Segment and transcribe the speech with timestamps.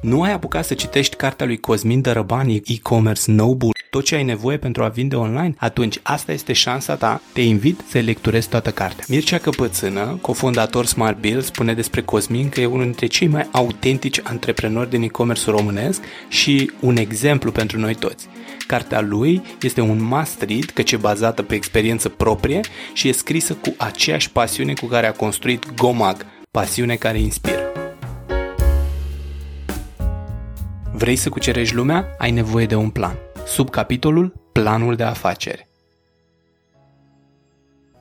[0.00, 4.56] Nu ai apucat să citești cartea lui Cosmin Dărăbani, e-commerce Noble, tot ce ai nevoie
[4.56, 5.54] pentru a vinde online?
[5.58, 7.20] Atunci asta este șansa ta.
[7.32, 9.04] Te invit să lecturezi toată cartea.
[9.08, 14.20] Mircea Căpățână, cofondator Smart Bill, spune despre Cosmin că e unul dintre cei mai autentici
[14.22, 18.26] antreprenori din e-commerce românesc și un exemplu pentru noi toți.
[18.66, 22.60] Cartea lui este un must read căci e bazată pe experiență proprie
[22.92, 27.62] și e scrisă cu aceeași pasiune cu care a construit Gomag, pasiune care inspiră.
[30.98, 32.14] Vrei să cucerești lumea?
[32.18, 33.16] Ai nevoie de un plan.
[33.46, 35.68] Sub capitolul Planul de afaceri.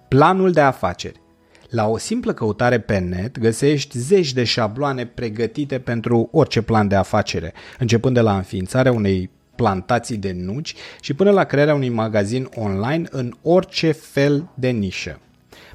[0.07, 1.21] Planul de afaceri.
[1.69, 6.95] La o simplă căutare pe net găsești zeci de șabloane pregătite pentru orice plan de
[6.95, 12.49] afacere, începând de la înființarea unei plantații de nuci și până la crearea unui magazin
[12.55, 15.19] online în orice fel de nișă.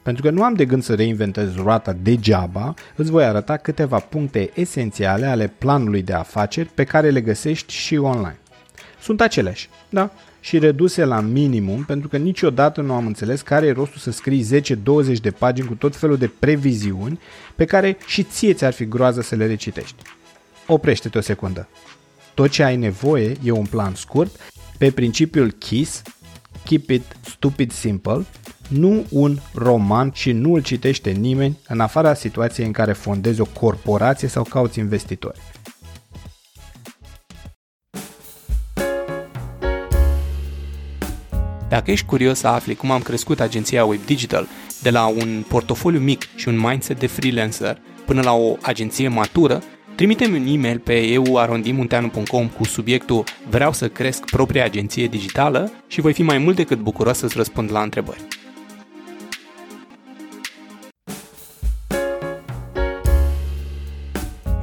[0.02, 4.50] Pentru că nu am de gând să reinventez roata degeaba, îți voi arăta câteva puncte
[4.54, 8.38] esențiale ale planului de afaceri pe care le găsești și online.
[9.00, 13.72] Sunt aceleași, da, și reduse la minimum pentru că niciodată nu am înțeles care e
[13.72, 14.46] rostul să scrii
[15.16, 17.20] 10-20 de pagini cu tot felul de previziuni
[17.54, 20.02] pe care și ție ți-ar fi groază să le recitești.
[20.66, 21.68] Oprește-te o secundă.
[22.34, 24.40] Tot ce ai nevoie e un plan scurt
[24.78, 26.02] pe principiul KISS,
[26.64, 28.26] Keep It Stupid Simple,
[28.72, 33.44] nu un roman și nu îl citește nimeni în afara situației în care fondezi o
[33.44, 35.40] corporație sau cauți investitori.
[41.68, 44.46] Dacă ești curios să afli cum am crescut agenția Web Digital
[44.82, 49.62] de la un portofoliu mic și un mindset de freelancer până la o agenție matură,
[49.94, 56.12] trimite-mi un e-mail pe euarondimunteanu.com cu subiectul Vreau să cresc propria agenție digitală și voi
[56.12, 58.41] fi mai mult decât bucuros să-ți răspund la întrebări.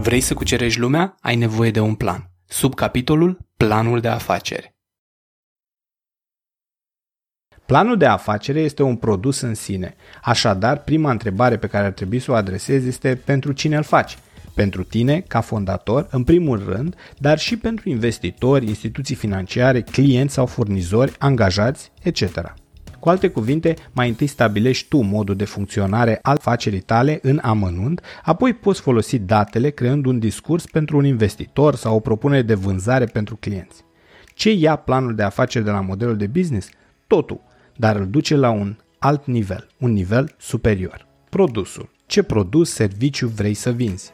[0.02, 1.16] Vrei să cucerești lumea?
[1.22, 2.31] Ai nevoie de un plan.
[2.45, 4.76] Sub capitolul Planul de afaceri.
[7.65, 9.95] Planul de afacere este un produs în sine.
[10.23, 14.17] Așadar, prima întrebare pe care ar trebui să o adresezi este pentru cine îl faci.
[14.55, 20.45] Pentru tine, ca fondator, în primul rând, dar și pentru investitori, instituții financiare, clienți sau
[20.45, 22.54] furnizori, angajați, etc.
[22.99, 28.02] Cu alte cuvinte, mai întâi stabilești tu modul de funcționare al afacerii tale în amănunt,
[28.23, 33.05] apoi poți folosi datele creând un discurs pentru un investitor sau o propunere de vânzare
[33.05, 33.83] pentru clienți.
[34.33, 36.70] Ce ia planul de afaceri de la modelul de business?
[37.08, 37.42] Totul,
[37.76, 41.08] dar îl duce la un alt nivel, un nivel superior.
[41.30, 41.89] Produsul.
[42.05, 44.11] Ce produs, serviciu vrei să vinzi?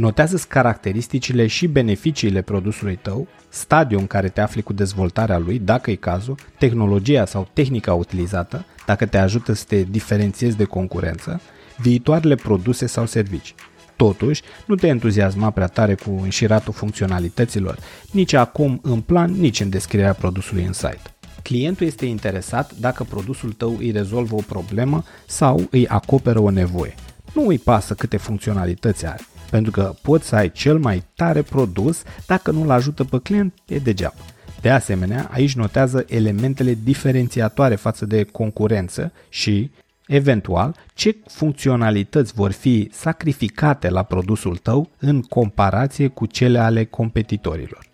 [0.00, 5.90] Notează-ți caracteristicile și beneficiile produsului tău, stadiul în care te afli cu dezvoltarea lui, dacă
[5.90, 11.40] e cazul, tehnologia sau tehnica utilizată, dacă te ajută să te diferențiezi de concurență,
[11.78, 13.54] viitoarele produse sau servicii.
[13.96, 17.78] Totuși, nu te entuziasma prea tare cu înșiratul funcționalităților,
[18.10, 21.02] nici acum în plan, nici în descrierea produsului în site.
[21.42, 26.94] Clientul este interesat dacă produsul tău îi rezolvă o problemă sau îi acoperă o nevoie.
[27.34, 32.02] Nu îi pasă câte funcționalități are pentru că poți să ai cel mai tare produs,
[32.26, 34.14] dacă nu-l ajută pe client, e degeaba.
[34.60, 39.70] De asemenea, aici notează elementele diferențiatoare față de concurență și,
[40.06, 47.88] eventual, ce funcționalități vor fi sacrificate la produsul tău în comparație cu cele ale competitorilor.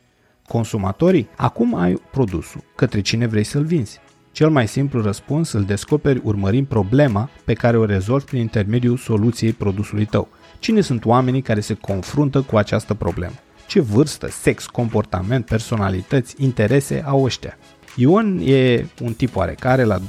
[0.48, 4.00] Consumatorii, acum ai produsul, către cine vrei să-l vinzi.
[4.32, 9.52] Cel mai simplu răspuns îl descoperi urmărind problema pe care o rezolvi prin intermediul soluției
[9.52, 10.28] produsului tău.
[10.58, 13.34] Cine sunt oamenii care se confruntă cu această problemă?
[13.66, 17.58] Ce vârstă, sex, comportament, personalități, interese au ăștia?
[17.96, 20.02] Ion e un tip oarecare la 27-40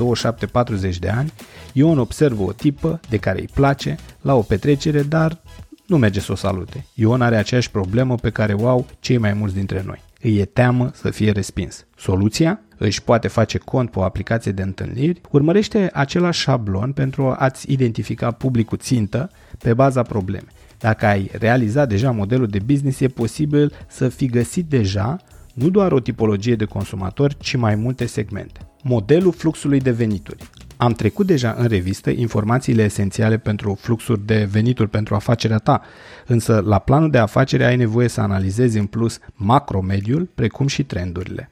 [1.00, 1.34] de ani.
[1.74, 5.42] Ion observă o tipă de care îi place la o petrecere, dar
[5.86, 6.86] nu merge să o salute.
[6.94, 10.02] Ion are aceeași problemă pe care o au cei mai mulți dintre noi.
[10.22, 11.86] Îi e teamă să fie respins.
[11.96, 12.62] Soluția?
[12.78, 18.32] Își poate face cont pe o aplicație de întâlniri, urmărește același șablon pentru a-ți identifica
[18.32, 20.56] publicul țintă pe baza problemei.
[20.80, 25.18] Dacă ai realizat deja modelul de business, e posibil să fi găsit deja
[25.54, 28.60] nu doar o tipologie de consumatori, ci mai multe segmente.
[28.84, 30.50] Modelul fluxului de venituri.
[30.78, 35.82] Am trecut deja în revistă informațiile esențiale pentru fluxuri de venituri pentru afacerea ta,
[36.26, 41.52] însă la planul de afacere ai nevoie să analizezi în plus macromediul, precum și trendurile.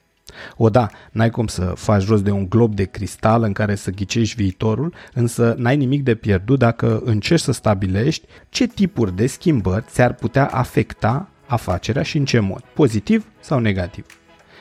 [0.56, 3.90] O da, n-ai cum să faci rost de un glob de cristal în care să
[3.90, 9.84] ghicești viitorul, însă n-ai nimic de pierdut dacă încerci să stabilești ce tipuri de schimbări
[9.88, 14.06] ți-ar putea afecta afacerea și în ce mod, pozitiv sau negativ.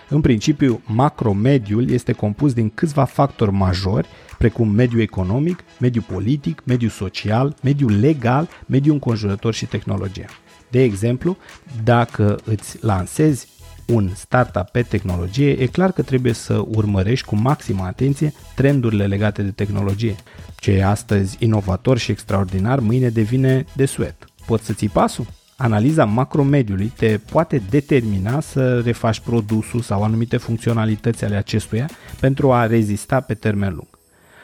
[0.10, 4.08] În principiu, macromediul este compus din câțiva factori majori,
[4.38, 10.26] precum mediul economic, mediul politic, mediul social, mediul legal, mediul înconjurător și tehnologia.
[10.70, 11.38] De exemplu,
[11.84, 13.48] dacă îți lansezi
[13.86, 19.42] un startup pe tehnologie, e clar că trebuie să urmărești cu maximă atenție trendurile legate
[19.42, 20.16] de tehnologie.
[20.60, 24.16] Ce e astăzi inovator și extraordinar, mâine devine de suet.
[24.46, 25.26] Poți să ții pasul?
[25.58, 31.90] Analiza macromediului te poate determina să refaci produsul sau anumite funcționalități ale acestuia
[32.20, 33.88] pentru a rezista pe termen lung.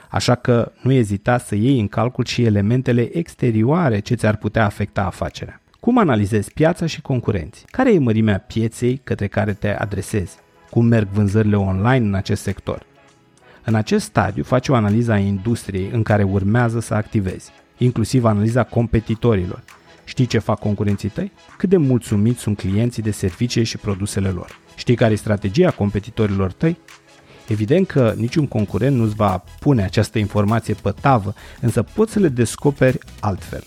[0.10, 5.04] Așa că nu ezita să iei în calcul și elementele exterioare ce ți-ar putea afecta
[5.04, 5.61] afacerea.
[5.82, 7.66] Cum analizezi piața și concurenții?
[7.72, 10.36] Care e mărimea pieței către care te adresezi?
[10.70, 12.86] Cum merg vânzările online în acest sector?
[13.66, 18.64] În acest stadiu faci o analiză a industriei în care urmează să activezi, inclusiv analiza
[18.64, 19.64] competitorilor.
[20.04, 21.32] Știi ce fac concurenții tăi?
[21.58, 24.60] Cât de mulțumiți sunt clienții de servicii și produsele lor?
[24.76, 26.78] Știi care e strategia competitorilor tăi?
[27.48, 32.28] Evident că niciun concurent nu-ți va pune această informație pe tavă, însă poți să le
[32.28, 33.64] descoperi altfel.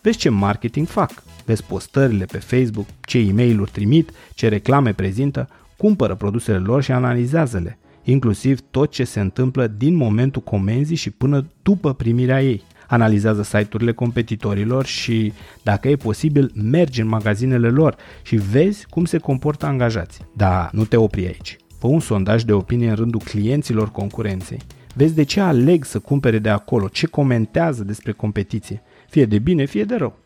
[0.00, 5.48] Vezi ce marketing fac, vezi postările pe Facebook, ce e mail trimit, ce reclame prezintă,
[5.76, 11.46] cumpără produsele lor și analizează-le, inclusiv tot ce se întâmplă din momentul comenzii și până
[11.62, 12.62] după primirea ei.
[12.88, 19.18] Analizează site-urile competitorilor și, dacă e posibil, mergi în magazinele lor și vezi cum se
[19.18, 20.26] comportă angajații.
[20.36, 21.56] Dar nu te opri aici.
[21.78, 24.58] Fă un sondaj de opinie în rândul clienților concurenței.
[24.94, 29.64] Vezi de ce aleg să cumpere de acolo, ce comentează despre competiție, fie de bine,
[29.64, 30.21] fie de rău.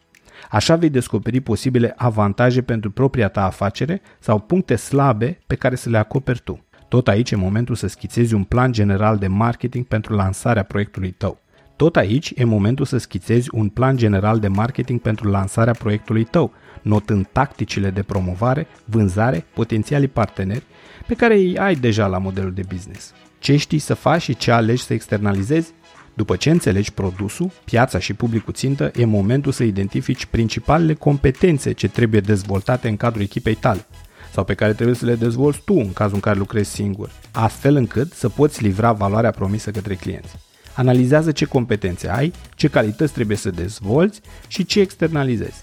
[0.51, 5.91] Așa vei descoperi posibile avantaje pentru propria ta afacere sau puncte slabe pe care să
[5.91, 6.65] le acoperi tu.
[6.89, 11.41] Tot aici e momentul să schițezi un plan general de marketing pentru lansarea proiectului tău.
[11.77, 16.53] Tot aici e momentul să schițezi un plan general de marketing pentru lansarea proiectului tău,
[16.83, 20.65] notând tacticile de promovare, vânzare, potențialii parteneri
[21.07, 23.13] pe care îi ai deja la modelul de business.
[23.39, 25.73] Ce știi să faci și ce alegi să externalizezi?
[26.17, 31.89] După ce înțelegi produsul, piața și publicul țintă, e momentul să identifici principalele competențe ce
[31.89, 33.87] trebuie dezvoltate în cadrul echipei tale
[34.33, 37.77] sau pe care trebuie să le dezvolți tu în cazul în care lucrezi singur, astfel
[37.77, 40.35] încât să poți livra valoarea promisă către clienți.
[40.75, 45.61] Analizează ce competențe ai, ce calități trebuie să dezvolți și ce externalizezi.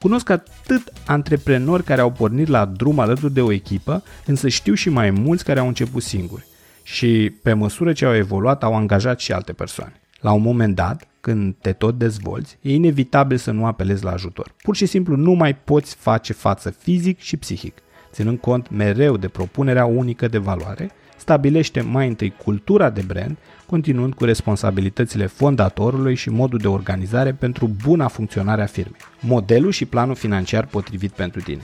[0.00, 4.88] Cunosc atât antreprenori care au pornit la drum alături de o echipă, însă știu și
[4.88, 6.46] mai mulți care au început singuri
[6.92, 10.00] și pe măsură ce au evoluat au angajat și alte persoane.
[10.20, 14.54] La un moment dat, când te tot dezvolți, e inevitabil să nu apelezi la ajutor.
[14.62, 17.78] Pur și simplu nu mai poți face față fizic și psihic.
[18.12, 23.36] Ținând cont mereu de propunerea unică de valoare, stabilește mai întâi cultura de brand,
[23.66, 29.00] continuând cu responsabilitățile fondatorului și modul de organizare pentru buna funcționare a firmei.
[29.20, 31.62] Modelul și planul financiar potrivit pentru tine.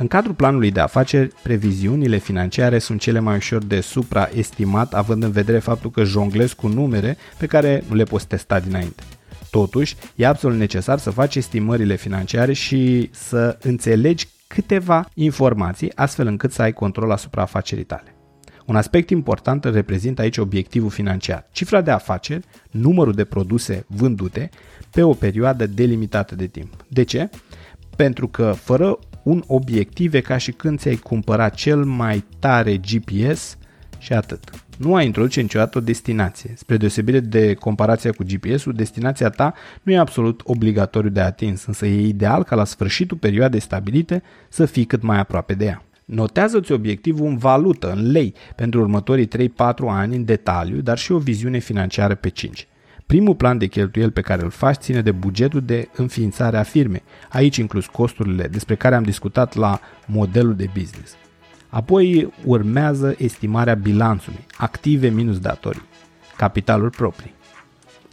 [0.00, 5.30] În cadrul planului de afaceri, previziunile financiare sunt cele mai ușor de supraestimat, având în
[5.30, 9.02] vedere faptul că jonglezi cu numere pe care nu le poți testa dinainte.
[9.50, 16.52] Totuși, e absolut necesar să faci estimările financiare și să înțelegi câteva informații astfel încât
[16.52, 18.14] să ai control asupra afacerii tale.
[18.66, 24.50] Un aspect important îl reprezintă aici obiectivul financiar, cifra de afaceri, numărul de produse vândute
[24.90, 26.84] pe o perioadă delimitată de timp.
[26.88, 27.30] De ce?
[27.96, 33.56] Pentru că fără un obiectiv e ca și când ți-ai cumpărat cel mai tare GPS
[33.98, 34.50] și atât.
[34.78, 36.52] Nu ai introduce niciodată o destinație.
[36.56, 41.86] Spre deosebire de comparația cu GPS-ul, destinația ta nu e absolut obligatoriu de atins, însă
[41.86, 45.84] e ideal ca la sfârșitul perioadei stabilite să fii cât mai aproape de ea.
[46.04, 49.30] Notează-ți obiectivul în valută, în lei, pentru următorii 3-4
[49.88, 52.68] ani în detaliu, dar și o viziune financiară pe 5.
[53.10, 57.02] Primul plan de cheltuieli pe care îl faci ține de bugetul de înființare a firmei,
[57.28, 61.16] aici inclus costurile despre care am discutat la modelul de business.
[61.68, 65.82] Apoi urmează estimarea bilanțului, active minus datorii,
[66.36, 67.34] capitalul proprii.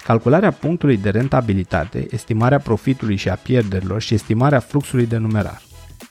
[0.03, 5.61] Calcularea punctului de rentabilitate, estimarea profitului și a pierderilor și estimarea fluxului de numerar.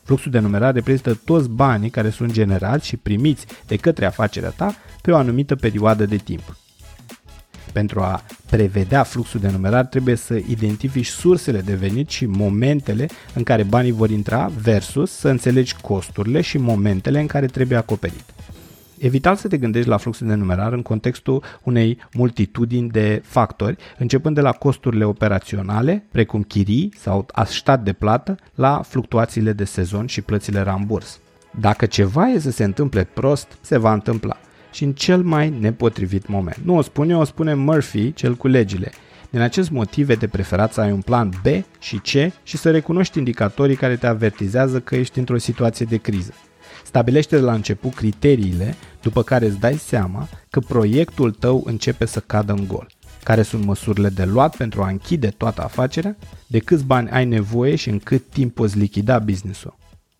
[0.02, 4.74] Fluxul de numerar reprezintă toți banii care sunt generați și primiți de către afacerea ta
[5.02, 6.56] pe o anumită perioadă de timp.
[7.72, 13.42] Pentru a prevedea fluxul de numerar trebuie să identifici sursele de venit și momentele în
[13.42, 18.24] care banii vor intra versus să înțelegi costurile și momentele în care trebuie acoperit.
[18.98, 24.34] Evital să te gândești la fluxul de numerar în contextul unei multitudini de factori, începând
[24.34, 30.20] de la costurile operaționale, precum chirii sau aștat de plată, la fluctuațiile de sezon și
[30.20, 31.20] plățile ramburs.
[31.60, 34.36] Dacă ceva e să se întâmple prost, se va întâmpla
[34.76, 36.58] și în cel mai nepotrivit moment.
[36.64, 38.92] Nu o spune eu, o spune Murphy, cel cu legile.
[39.30, 41.46] Din acest motiv e de preferat să ai un plan B
[41.78, 42.08] și C
[42.42, 46.32] și să recunoști indicatorii care te avertizează că ești într-o situație de criză.
[46.84, 52.20] Stabilește de la început criteriile după care îți dai seama că proiectul tău începe să
[52.20, 52.86] cadă în gol.
[53.22, 56.16] care sunt măsurile de luat pentru a închide toată afacerea,
[56.46, 59.76] de câți bani ai nevoie și în cât timp poți lichida business-ul.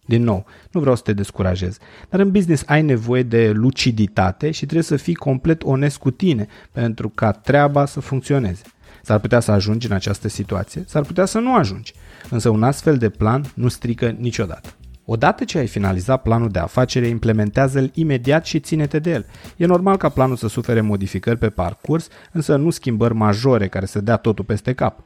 [0.06, 4.62] Din nou, nu vreau să te descurajez, dar în business ai nevoie de luciditate și
[4.62, 8.62] trebuie să fii complet onest cu tine pentru ca treaba să funcționeze.
[9.02, 11.92] S-ar putea să ajungi în această situație, s-ar putea să nu ajungi,
[12.30, 14.68] însă un astfel de plan nu strică niciodată.
[15.04, 19.26] Odată ce ai finalizat planul de afacere, implementează-l imediat și ține-te de el.
[19.56, 24.00] E normal ca planul să sufere modificări pe parcurs, însă nu schimbări majore care să
[24.00, 25.00] dea totul peste cap.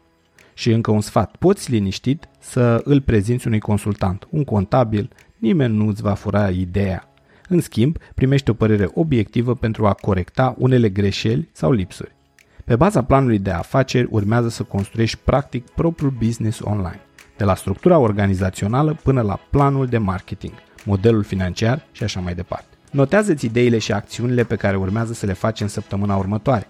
[0.60, 5.86] Și încă un sfat, poți liniștit să îl prezinți unui consultant, un contabil, nimeni nu
[5.86, 7.08] îți va fura ideea.
[7.48, 12.16] În schimb, primești o părere obiectivă pentru a corecta unele greșeli sau lipsuri.
[12.64, 17.00] Pe baza planului de afaceri urmează să construiești practic propriul business online,
[17.36, 22.66] de la structura organizațională până la planul de marketing, modelul financiar și așa mai departe.
[22.90, 26.66] Notează-ți ideile și acțiunile pe care urmează să le faci în săptămâna următoare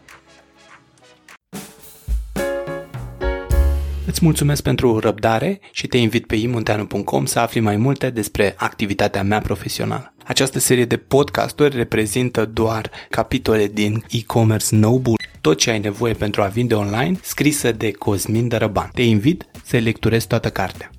[4.11, 9.23] Îți mulțumesc pentru răbdare și te invit pe imunteanu.com să afli mai multe despre activitatea
[9.23, 10.15] mea profesională.
[10.25, 16.43] Această serie de podcasturi reprezintă doar capitole din e-commerce Noble, tot ce ai nevoie pentru
[16.43, 18.91] a vinde online, scrisă de Cosmin Dărăban.
[18.95, 20.91] Te invit să lecturezi toată cartea.